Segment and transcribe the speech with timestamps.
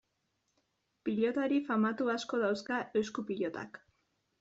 [1.09, 3.85] Pilotari famatu asko dauzka esku-pilotak.